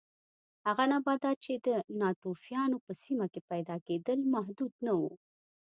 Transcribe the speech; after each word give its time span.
هغه 0.67 0.83
نباتات 0.93 1.37
چې 1.45 1.53
د 1.67 1.67
ناتوفیانو 1.99 2.77
په 2.85 2.91
سیمه 3.03 3.25
کې 3.33 3.41
پیدا 3.51 3.75
کېدل 3.87 4.19
محدود 4.33 4.73
نه 4.85 4.93
و 4.99 5.01